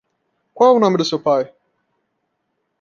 [0.55, 1.53] Qual é o nome do seu pai?